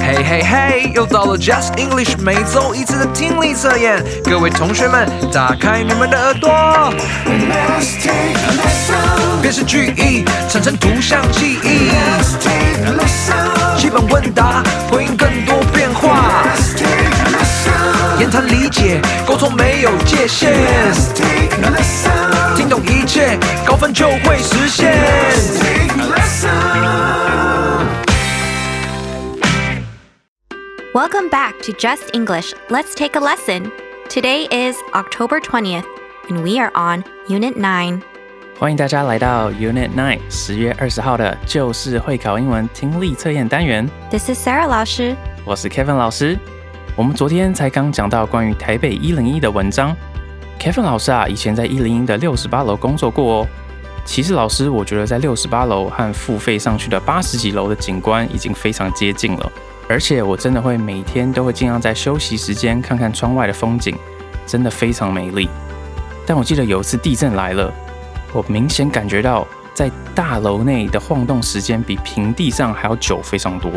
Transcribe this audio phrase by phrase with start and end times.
[0.00, 6.50] 嘿嘿嘿，又到了 Just English 每周一次的听力测验，各位同学们，打开你们的耳朵。
[7.26, 8.12] Listen,
[8.56, 11.90] Listen，变成句意，产生图像记忆。
[11.90, 16.44] Listen, Listen，基本问答，回应更多变化。
[16.44, 16.86] Listen,
[17.32, 20.52] Listen，言谈理解，沟通没有界限。
[20.52, 24.94] Listen, Listen，听懂一切，高分就会实现。
[30.96, 32.54] Welcome back to Just English.
[32.70, 33.70] Let's take a lesson.
[34.08, 35.84] Today is October 20th,
[36.30, 38.00] and we are on Unit 9.
[38.58, 43.86] 欢迎大家来到 Unit Nine 十月二十号的就是会考英文听力测验单元。
[44.10, 45.14] This is Sarah 老师。
[45.44, 46.38] 我是 Kevin 老师。
[46.96, 49.94] 我们昨天才刚讲到关于台北一零一的文章。
[50.58, 53.46] Kevin 老师啊，以前在一零一的六十八楼工作过哦。
[54.06, 59.52] 其实老师，我觉得在六十八楼和付费上去的八十几楼的景观已经非常接近了。
[59.88, 63.94] 而且我真的会每天都会尽量在休息时间看看窗外的风景，
[64.46, 65.48] 真的非常美丽。
[66.26, 67.72] 但我记得有一次地震来了，
[68.32, 73.70] 我明显感觉到在大楼内的晃动时间比平地上还要久非常多。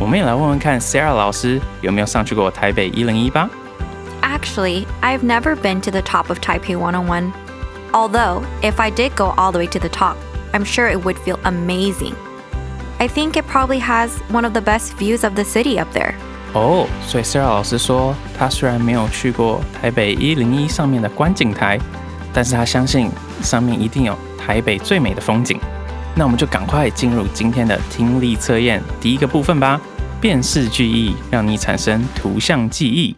[0.00, 3.48] 我们也来问问看 Sarah 老师有没有上去过台北一零一吧
[4.22, 7.32] ？Actually, I've never been to the top of Taipei 101.
[7.92, 10.16] Although, if I did go all the way to the top,
[10.52, 12.14] I'm sure it would feel amazing.
[12.98, 16.14] I think it probably has one of the best views of the city up there.
[16.52, 21.78] 哦，所以 Sarah 老师说，他虽然没有去过台北一零一上面的观景台，
[22.32, 23.10] 但是他相信
[23.42, 25.60] 上面一定有台北最美的风景。
[26.14, 29.80] 那我们就赶快进入今天的听力测验第一个部分吧。
[30.20, 33.16] 辨识句意，让你产生图像记忆。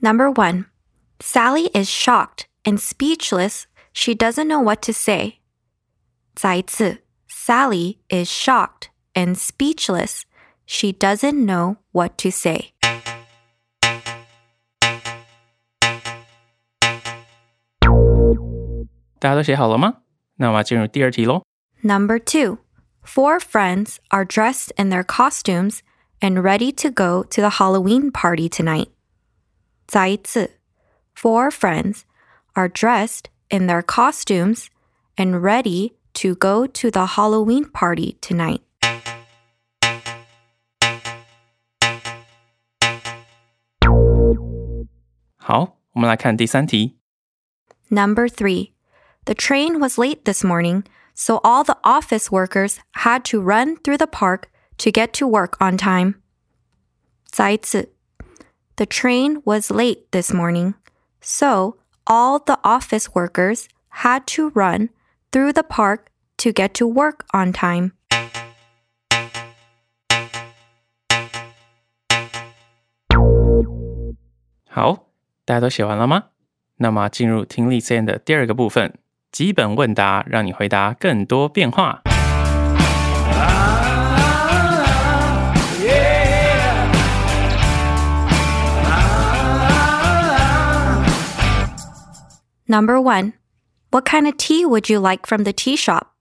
[0.00, 0.64] Number one,
[1.19, 3.65] Sally is shocked and speechless.
[3.93, 5.39] She doesn't know what to say.
[6.35, 10.23] 再一次, Sally is shocked and speechless.
[10.65, 12.73] She doesn't know what to say.
[19.19, 20.01] 大家都写好了吗？
[20.35, 21.43] 那我们要进入第二题喽。
[21.81, 22.57] Number two,
[23.05, 25.79] four friends are dressed in their costumes
[26.19, 28.89] and ready to go to the Halloween party tonight.
[29.85, 30.56] 再一次,
[31.18, 32.06] four friends
[32.54, 34.70] are dressed in their costumes
[35.18, 38.62] and ready to go to the Halloween party tonight.
[47.90, 48.74] Number three,
[49.24, 53.98] the train was late this morning, so all the office workers had to run through
[53.98, 56.14] the park to get to work on time.
[57.32, 57.88] 再次,
[58.76, 60.74] the train was late this morning.
[61.20, 64.90] So all the office workers had to run
[65.30, 67.92] through the park to get to work on time.
[74.70, 75.08] 好，
[75.44, 76.24] 大家都写完了吗？
[76.76, 78.94] 那么进入听力测验的第二个部分，
[79.32, 82.02] 基本问答，让你回答更多变化。
[92.67, 93.33] Number one,
[93.91, 96.15] what kind of tea would you like from the tea shop?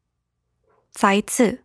[0.92, 1.60] 再一次,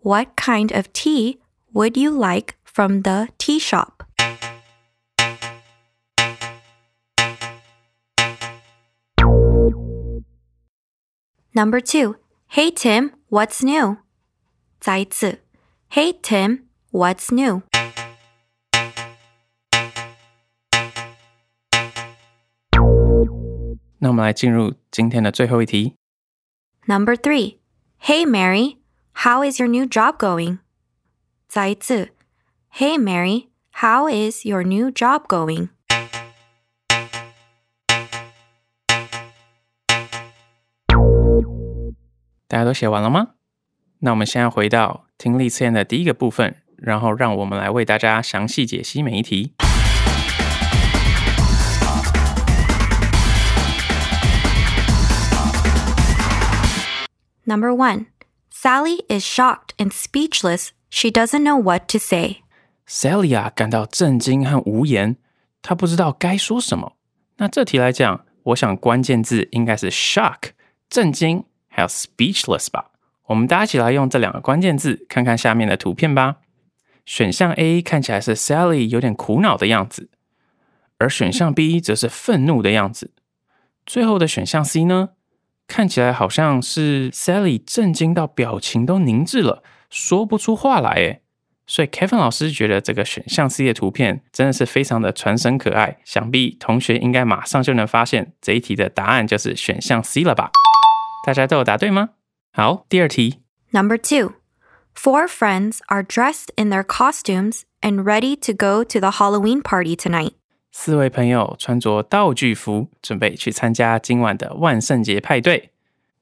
[0.00, 1.38] what kind of tea
[1.72, 4.02] would you like from the tea shop?
[11.54, 12.16] Number two,
[12.48, 13.98] hey Tim, what's new?
[14.80, 15.40] 再一次,
[15.90, 17.62] hey Tim, what's new?
[24.03, 25.93] 那我们来进入今天的最后一题。
[26.87, 27.57] Number three,
[28.01, 28.77] hey Mary,
[29.13, 30.57] how is your new job going?
[31.47, 32.09] 再一次,
[32.73, 35.69] hey Mary, how is your new job going?
[42.47, 43.35] 大家都写完了吗？
[43.99, 49.53] 那我们现在回到听力测验的第一个部分，然后让我们来为大家详细解析每一题。
[57.50, 58.06] Number one,
[58.50, 60.70] Sally is shocked and speechless.
[60.90, 62.38] She doesn't know what to say.
[62.86, 65.16] Sally 啊，感到震惊和无言，
[65.62, 66.96] 她不知道该说什么。
[67.36, 70.50] 那这题来讲，我想关键字应该是 shock
[70.88, 72.92] 震惊，还有 speechless 吧。
[73.26, 76.36] 我们大家一起来用这两个关键字，看看下面的图片吧。
[77.04, 80.10] 选项 A 看起来是 Sally 有点苦恼的样子，
[80.98, 83.12] 而选项 B 则是愤怒的样子。
[83.84, 85.10] 最后的选项 C 呢，
[85.67, 91.21] 看起来好像是 Sally 震惊到表情都凝滞了，说不出话来诶。
[91.67, 100.51] 所以 Kevin 老师觉得这个选项 C 的图片真的是非常的传神可爱，想必同学应该马上就能发现这一题的答案就是选项 C 了吧？
[101.25, 102.09] 大家都有答对吗？
[102.51, 103.39] 好，第二题。
[103.69, 104.33] Number two,
[104.93, 109.95] four friends are dressed in their costumes and ready to go to the Halloween party
[109.95, 110.33] tonight.
[110.71, 115.71] 四位朋友穿着道具服，准备去参加今晚的万圣节派对。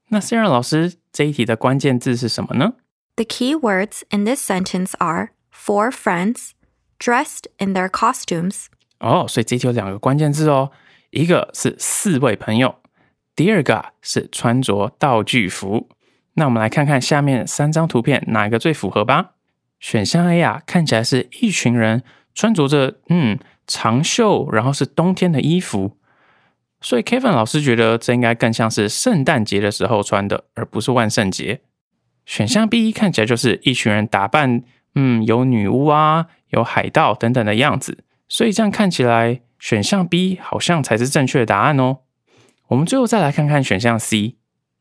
[0.08, 2.74] 那 Sarah 老师这一题的关键字是什么呢
[3.14, 6.50] ？The key words in this sentence are four friends
[6.98, 8.66] dressed in their costumes
[8.98, 10.72] 哦，所以这题有两个关键字哦，
[11.10, 12.80] 一个是四位朋友，
[13.36, 15.88] 第二个啊是穿着道具服。
[16.34, 19.32] 那我们来看看下面三张图片哪一个最符合吧。
[19.78, 22.02] 选项 A 啊，看起来是一群人
[22.34, 23.38] 穿着着嗯
[23.70, 25.96] 长袖，然后是冬天的衣服，
[26.80, 31.60] 所以 Kevin 老师觉得这应该更像是圣诞节的时候穿的，而不是万圣节。
[32.26, 34.62] 选项 B 看起来就是一群人打扮，
[34.96, 41.98] 嗯，有女巫啊，有海盗等等的样子，所以这样看起来，选项 B 好像才是正确的答案哦。
[42.68, 44.36] 我们最后再来看看选项 C，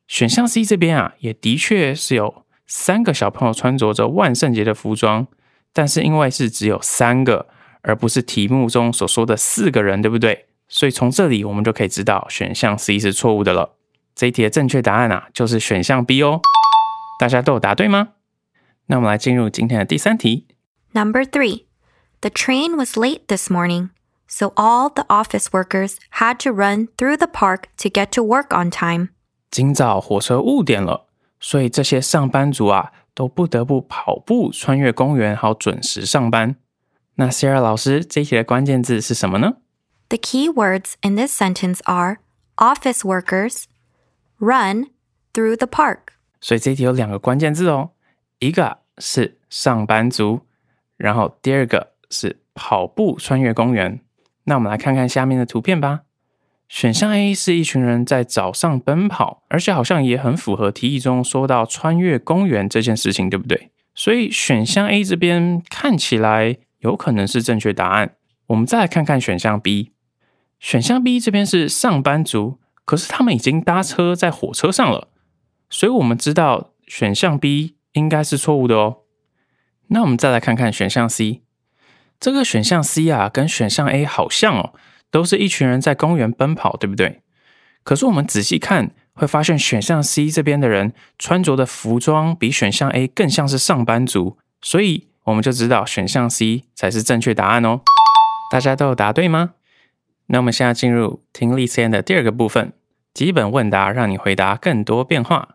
[0.07, 5.27] 选项 C 这边啊，也的确是有三个小朋友穿着着万圣节的服装，
[5.73, 7.47] 但是因为是只有三个，
[7.82, 10.46] 而不是题目中所说的四个人，对不对？
[10.68, 13.76] 所以从这里我们就可以知道选项 C 是错误的了。
[14.14, 16.40] 这一题的正确答案啊，就是选项 B 哦。
[17.18, 18.10] 大家都有答对吗？
[18.86, 20.46] 那我们来进入今天的第三题。
[20.92, 21.64] Number three,
[22.20, 23.90] the train was late this morning,
[24.26, 28.48] so all the office workers had to run through the park to get to work
[28.54, 29.08] on time.
[29.50, 31.06] 今早火车误点了，
[31.40, 36.56] 所以这些上班族啊都不得不跑步穿越公园，好准时上班。
[37.19, 39.57] 那 Sarah 老师这一题的关键字是什么呢
[40.07, 42.19] ？The key words in this sentence are
[42.55, 43.65] office workers,
[44.39, 44.91] run
[45.33, 46.13] through the park.
[46.39, 47.89] 所以这一题有两个关键字哦，
[48.39, 50.45] 一个是上班族，
[50.95, 53.99] 然后第二个是跑步穿越公园。
[54.45, 56.03] 那我们来看看下面的图片吧。
[56.69, 63.71] 选项 A 是一群人在早上奔跑，而且好像也很符合题意中说到穿越公园这件事情，对不对？
[63.93, 68.15] 所以选项 A 这边看起来有可能是正确答案。
[68.47, 69.91] 我们再来看看选项 B，
[70.59, 75.09] 选项 B 这边是上班族，可是他们已经搭车在火车上了。
[75.69, 78.97] 所以我们知道选项 B 应该是错误的哦。
[79.89, 81.41] 那我们再来看看选项 C，
[82.19, 84.73] 这个选项 C 啊，跟选项 A 好像哦，
[85.11, 87.21] 都是一群人在公园奔跑，对不对？
[87.83, 97.81] 可是我们仔细看，会发现选项 C 这边的人穿着的服装比选项 A 更像是上班族，所以我们就知道选项 C 才是正确答案哦。
[98.51, 99.51] 大家都有答对吗？
[100.25, 102.73] 那我们现在进入听力测验的第二个部分，
[103.13, 105.49] 基本问答，让你回答更多变化。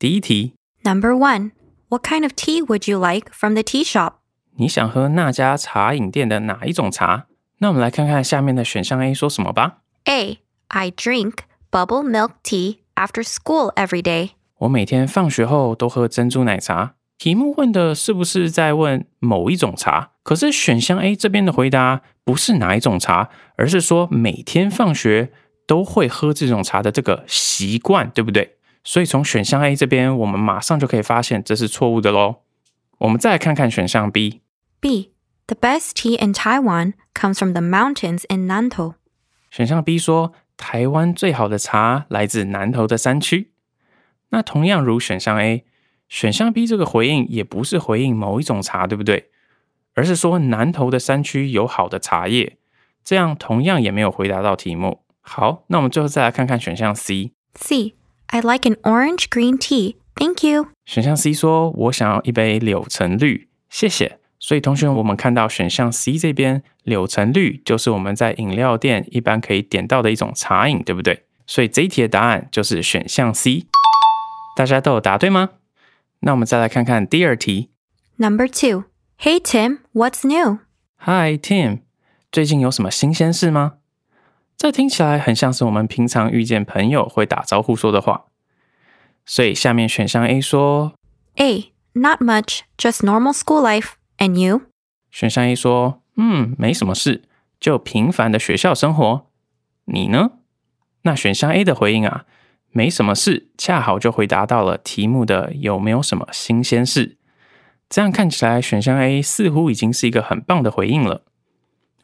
[0.00, 1.52] 第一题，Number one,
[1.90, 4.14] what kind of tea would you like from the tea shop?
[4.56, 7.26] 你想喝那家茶饮店的哪一种茶？
[7.62, 9.78] 那我们来看看下面的选项 A 说什么吧。
[10.06, 10.40] A.
[10.66, 11.34] I drink
[11.70, 14.30] bubble milk tea after school every day.
[14.58, 16.94] 我每天放学后都喝珍珠奶茶。
[17.18, 20.10] 题目问的是不是在问某一种茶？
[20.24, 25.30] 可是选项 A 这边的回答不是哪一种茶，而是说每天放学
[25.64, 28.56] 都会喝这种茶的这个习惯，对不对？
[28.82, 32.38] 所以从选项 A 这边，我们马上就可以发现这是错误的喽。
[32.98, 35.11] 我们再来看看选项 B，B.
[35.52, 38.94] The best tea in Taiwan comes from the mountains in Nantou.
[39.50, 43.50] 选项 B 说台湾最好的茶来自南投的山区。
[44.30, 45.66] 那同样如选项 A，
[46.08, 49.28] 选项 B 这个回应也不是回应某一种茶，对不对？
[49.92, 52.56] 而是说南投的山区有好的茶叶，
[53.04, 55.02] 这样同样也没有回答到题目。
[55.20, 57.32] 好，那我们最后再来看看选项 C。
[57.56, 57.92] C.
[58.28, 59.96] I'd like an orange green tea.
[60.14, 60.68] Thank you.
[60.86, 71.24] 选项 C 说：“我想要一杯柳橙绿，谢谢。”所以同学们，我们看到选项 C 这边柳橙绿就是我们在饮料店一般可以点到的一种茶饮，对不对？
[71.46, 73.66] 所以这一题的答案就是选项 C。
[74.56, 75.50] 大家都有答对吗？
[76.18, 77.70] 那我们再来看看第二题。
[78.16, 78.84] Number two.
[79.20, 80.58] Hey Tim, what's new?
[80.98, 81.82] Hi Tim，
[82.32, 83.74] 最近有什么新鲜事吗？
[84.56, 88.24] 这听起来很像是我们平常遇见朋友会打招呼说的话。
[89.24, 90.94] 所以下面选项 A 说
[91.36, 91.72] ，A.
[91.92, 93.92] Not much, just normal school life.
[94.22, 94.62] And you?
[95.10, 97.22] 选项 A 说：“嗯，没什么事，
[97.58, 99.26] 就平凡的学校生活。”
[99.86, 100.34] 你呢？
[101.02, 102.24] 那选项 A 的回应啊，
[102.70, 107.18] 没什么事，恰好就回答到了题目的有没有什么新鲜事。
[107.88, 111.24] 这样看起来选项 A 似乎已经是一个很棒的回应了。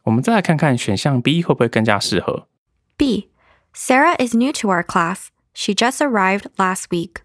[0.03, 2.49] 我们再来看看选项 B 会不会更加适合。
[2.97, 3.29] B.
[3.73, 5.27] Sarah is new to our class.
[5.53, 7.21] She just arrived last week.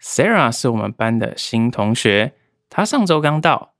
[0.00, 2.32] Sarah 是我们班的新同学，
[2.68, 3.71] 她上周刚到。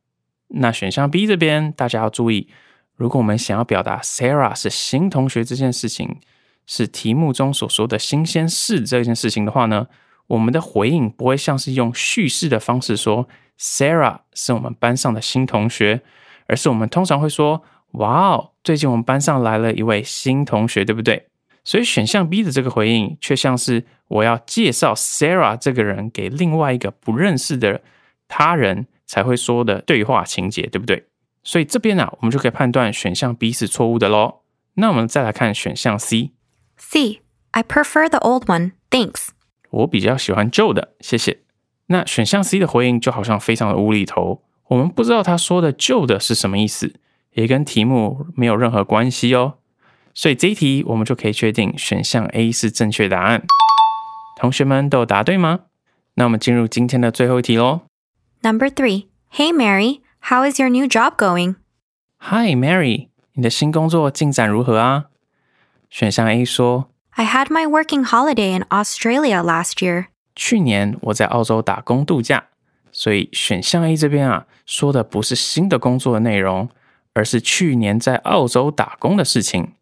[0.54, 2.48] 那选项 B 这边大家要注意，
[2.96, 6.18] 如果我们想要表达 Sarah 是新同学这件事情，
[6.66, 9.88] 是题目中所说的新鲜事这件事情的话呢，
[10.28, 13.28] 我们的回应不会像是用叙事的方式说
[13.58, 16.02] Sarah 是我们班上的新同学，
[16.46, 21.28] 而是我们通常会说：“哇哦，最近我们班上来了一位新同学，对不对？”
[21.64, 27.82] 所以选项 B 的这个回应，却像是我要介绍 Sarah 这个人给另外一个不认识的
[28.26, 31.06] 他人才会说的对话情节，对不对？
[31.42, 34.42] 所以这边呢、啊，我们就可以判断选项 B 是错误的喽。
[34.74, 37.20] 那我们再来看选项 C，C.
[37.50, 38.72] I prefer the old one.
[38.90, 39.28] Thanks.
[39.70, 41.40] 我比较喜欢旧的，谢谢。
[41.86, 46.94] 那选项 C 的回应就好像非常的无厘头，我们不知道他说的旧的是什么意思，
[47.32, 49.54] 也跟题目没有任何关系哦。
[50.14, 53.42] 所以这一题我们就可以确定选项 A 是正确答案。
[54.38, 55.60] 同学们都有答对吗？
[56.14, 57.82] 那我们进入今天的最后一题喽。
[58.41, 59.07] Number 3.
[59.31, 61.55] Hey Mary, how is your new job going?
[62.19, 65.05] Hi Mary，你的新工作进展如何啊？
[65.89, 70.07] 选项 A 说， I had my working holiday in Australia last year.
[70.35, 72.45] 去年我在澳洲打工度假，
[72.91, 76.69] 所以选项 A 这边啊说的不是新的工作的内容，
[77.13, 79.73] 而是去年在澳洲打工的事情。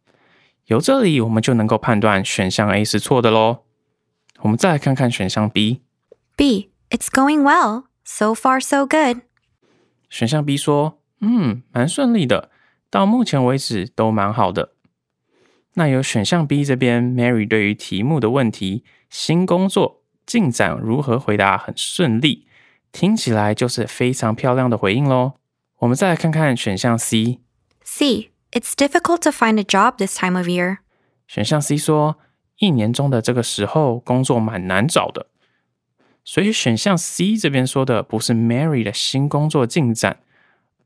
[0.68, 3.60] 由这里我们就能够判断选项 A 是错的喽。
[4.42, 5.82] 我们再来看看选项 B，
[6.36, 6.72] B.
[6.90, 7.84] It's going well.
[8.13, 9.23] So far, so good.
[10.11, 12.51] 选项 B 说，嗯，蛮顺利的，
[12.91, 14.73] 到目前为止都蛮好的。
[15.75, 22.49] 那由选项 B 这边，Mary 对于题目的问题，新工作进展如何回答很顺利，
[22.91, 25.35] 听起来就是非常漂亮的回应喽。
[25.79, 28.33] 我们再来看看选项 C，C.
[28.51, 30.79] It's difficult to find a job this time of year.
[31.29, 32.19] 选项 C 说，
[32.59, 35.29] 一年中的这个时候工作蛮难找的。
[36.33, 40.19] 所以选项 C 这边说的不是 Mary 的新工作进展，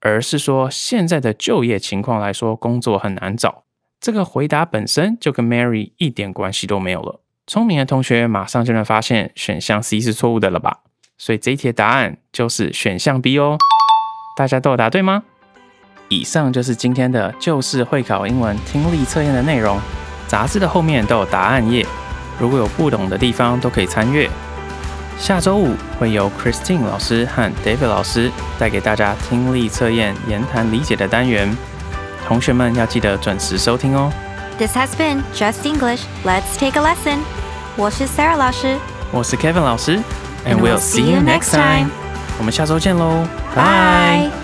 [0.01, 3.65] 而是说现在的就业情况来说，工作很难找。
[4.01, 7.21] 这个回答本身就跟 Mary 一点关系都没有了。
[7.47, 10.79] 聪明的同学马上就能发现选项 C 是错误的了吧？
[11.19, 13.59] 所以这一题的答案就是选项 B 哦。
[14.39, 15.25] 大家都有答对吗？
[16.09, 19.79] 以上就是今天的旧式会考英文听力测验的内容。
[20.27, 21.85] 杂志的后面都有答案页，
[22.41, 24.27] 如果有不懂的地方都可以参阅。
[25.19, 31.57] 下周五会由 Christine 老师和 David 老师带给大家听力测验言谈理解的单元，
[32.27, 34.13] 同学们要记得准时收听哦。
[34.59, 36.03] This has been Just English.
[36.25, 37.21] Let's take a lesson.
[37.77, 38.77] 我是 Sarah 老师。
[39.11, 39.99] 我是 Kevin 老师
[40.47, 41.89] And we'll see you next time.
[42.39, 44.44] 我们下周见喽，拜。